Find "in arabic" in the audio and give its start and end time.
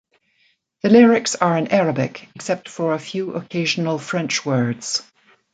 1.59-2.27